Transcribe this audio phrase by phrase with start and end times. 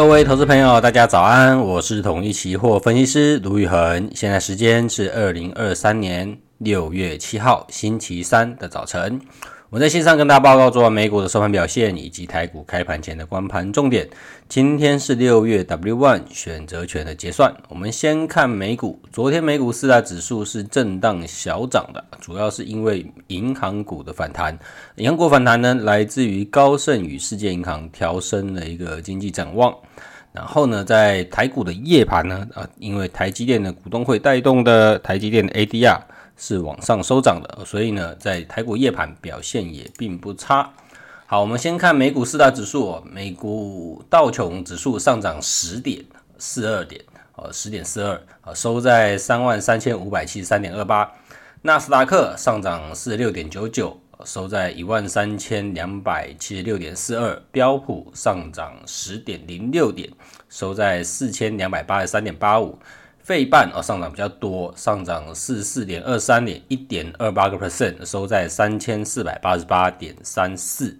[0.00, 9.20] 各位投资朋友，大家早安，我是统一期货分析师卢宇恒，现在时间是二零二三年六月七号星期三的早晨。
[9.70, 14.08] 我在线上跟大家报告昨晚美股的收盘表现，以及台股开盘前的关盘重点。
[14.48, 17.54] 今天是六月 W1 选择权的结算。
[17.68, 24.58] 我们先看美股，昨天美股四大指数是震荡小涨的，主要是因为银行股的反弹。
[24.96, 29.72] 银行股反弹呢，来自于高盛与世界银行调升了一个经济展望。
[30.32, 36.00] 然后呢，在台股的夜盘呢，啊，因为台积电的股东会带动的台积电的 ADR。
[36.42, 40.72] 是往上收涨的，所以呢，在台股夜盘表现也并不差。
[41.26, 46.02] 好，我们先看美股四大指数，美股道琼指数上涨十点
[46.38, 47.04] 四二点，
[47.36, 51.12] 呃，十点四二，呃，收在三万三千五百七十三点二八。
[51.60, 57.38] 纳斯达克上涨四十六点九九，收在一万三千两百七十六点四二。
[57.52, 60.10] 标普上涨十点零六点，
[60.48, 62.78] 收在四千两百八十三点八五。
[63.30, 70.98] 费半啊，上涨比较多，上涨四十四点二三点一点二八个 percent，收在三千四百八十八点三四。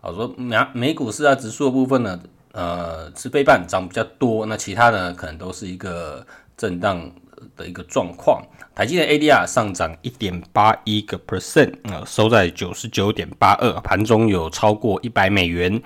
[0.00, 2.20] 好，说美美股四大指数的部分呢，
[2.52, 6.24] 呃，是费半涨比较多，那其他呢可能都是一个
[6.56, 7.10] 震荡
[7.56, 8.40] 的一个状况。
[8.72, 15.82] 台积电 ADR 上涨一点八一个 percent，呃，收在九十九点八二，盘中有超过一百美元。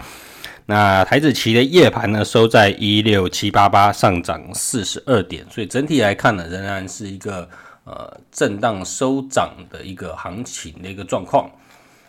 [0.66, 7.48] 那台子期的夜盘呢，收在一六七八八，上涨四十二点，所以整体来看呢，仍然是一个
[7.84, 11.50] 呃震荡收涨的一个行情的一个状况。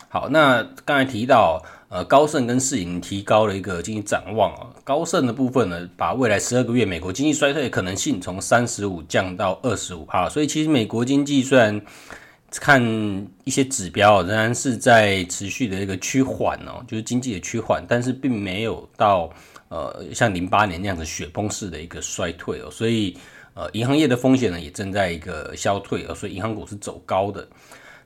[0.10, 11.82] 好，那刚才提到呃高盛跟世银提高了一个经济展望啊，高盛的部分呢，把未来十二个月美国经济衰退的可能性从三十五降到二十五趴，所以其实美国经济虽然
[12.60, 12.82] 看
[13.46, 19.32] 一些指标仍然是在持续的一个趋缓哦，就是经济的趋缓，但是并没有到
[19.70, 23.18] 呃像零八年那样子雪崩式的一个衰退哦，所以
[23.54, 27.48] 呃银行业的风险呢也正在一个消退哦，所以银行股是走高的。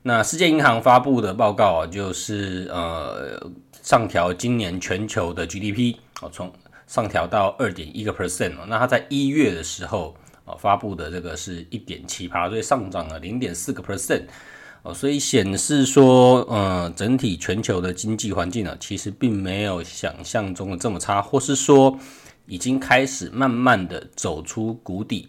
[0.03, 3.41] 那世界银行发布的报告啊，就是呃
[3.81, 6.53] 上调今年全球的 GDP 哦，从
[6.85, 10.16] 上调到二点一个 percent 哦，那它在一月的时候。
[10.45, 14.23] 哦，发布的这个是一点七八，所以上涨了零点四个 percent，
[14.83, 22.00] 哦，所以显示说，嗯，整体全球的经济环境呢，其实并没有想象中的这么差，或是说
[22.45, 25.28] 已经开始慢慢的走出谷底。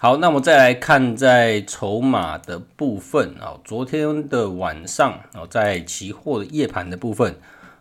[0.00, 7.34] 好，那我再来看在筹码的部分啊，昨天的晚上哦，在期货的夜盘的部分。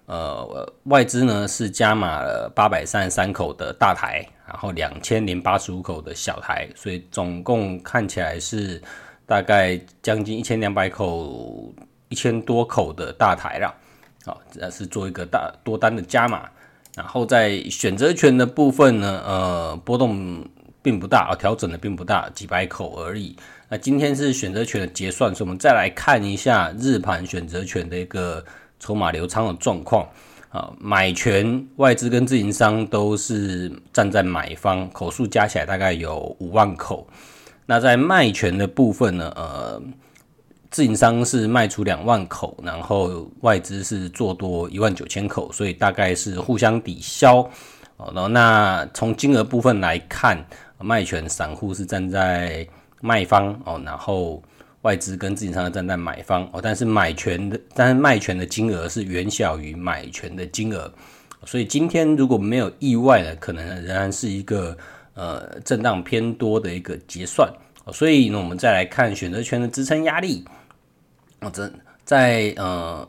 [0.07, 8.81] 呃，外资呢是加码了八百三十三口的大台，然后两千零八十五口的小台，所以总共看起来是
[9.25, 11.73] 大概将近一千两百口，
[12.09, 13.75] 一千多口的大台了。
[14.25, 16.49] 好，这是做一个大多单的加码。
[16.95, 20.43] 然后在选择权的部分呢，呃，波动
[20.81, 23.35] 并不大啊，调整的并不大，几百口而已。
[23.69, 28.43] 那今天是选择权的结算，所以我们再来看一下日盘选择权的一个。
[28.79, 30.07] 筹码流仓的状况
[30.57, 37.07] 啊，买权外资跟自营商都是站在买方，口数加起来大概有五万口。
[37.67, 39.79] 那在卖权的部分呢，呃，
[40.71, 47.37] 自营商是卖出两万口，然后外资是做多一万九千口，所以大概是互相抵消。
[47.97, 50.43] 哦，然后那从金额部分来看，
[50.79, 52.67] 卖权散户是站在
[52.99, 54.41] 卖方哦，然后。
[54.87, 60.89] 外资跟自营商站在买方哦，但是买权的，但是卖权的金额是远小于买权的金额，
[61.45, 64.77] 所以今天如果没有意外呢，可能仍然是一个
[65.13, 67.51] 呃震荡偏多的一个结算。
[67.91, 70.45] 所以呢，我们再来看选择权的支撑压力，
[71.41, 71.69] 哦，这
[72.05, 73.05] 在呃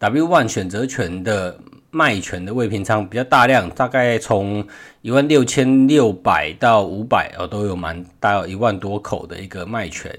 [0.00, 1.56] W One 选择权的
[1.92, 4.66] 卖权的未平仓比较大量，大概从
[5.02, 10.10] 一万六千六百到五百哦，都有蛮大一万多口的一个卖权。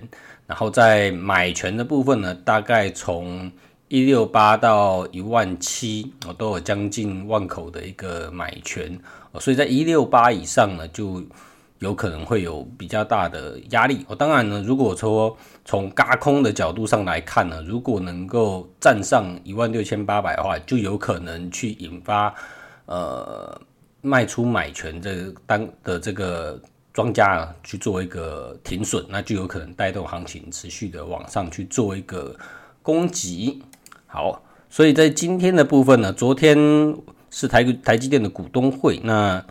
[0.46, 3.52] 然后在买权的部分呢，大概从
[3.88, 9.00] 一六八到一万七，哦，都有将近万口的一个买权，
[9.40, 11.24] 所以在一六八以上呢，就
[11.84, 14.04] 有可能会有比较大的压力。
[14.08, 22.34] 哦，当然呢，如果说从轧空的角度上来看呢，如果能够站上一万六千八百的话，就有可能去引发
[22.88, 23.62] 呃
[24.02, 26.60] 卖出买权这当的这个。
[26.96, 32.36] 庄家，去做一个停损，那就有可能带动行情持续的往上去做一个
[32.84, 33.64] 攻击。
[34.06, 36.56] 好，所以在今天的部分呢，昨天
[37.32, 39.44] 是台台积电的股东会，那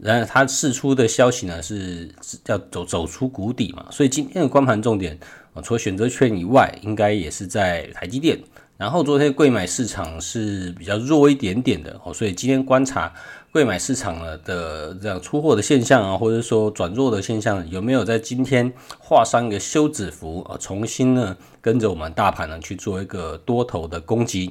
[0.00, 2.08] 然后他释出的消息呢是
[2.46, 5.18] 要走走出谷底嘛，所以今天的光盘重点
[5.54, 8.40] 啊，除了选择权以外，应该也是在台积电。
[8.78, 13.12] 然后昨天贵买市场是比较弱一点点的哦，所以今天观察
[13.52, 24.50] 贵买市场呢的这样出货的现象啊，或者说转弱的现象，有没有在今天画上一个休止符啊，重新呢跟着我们大盘呢去做一个多头的攻击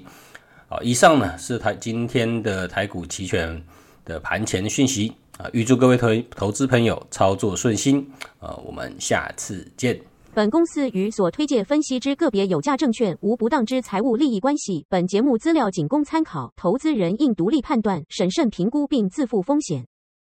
[0.70, 0.80] 啊？
[0.82, 3.62] 以上呢是台今天的台股期权
[4.06, 5.12] 的盘前讯息
[5.42, 8.08] 啊，预祝各位投投资朋友操作顺心
[8.40, 10.00] 呃，我们下次见。
[10.36, 14.86] 本公司与所推介分析之个别有价证券无不当之财务利益关系。
[14.88, 19.88] 本节目资料仅供参考，投资人应独立判断、审慎评估并自负风险。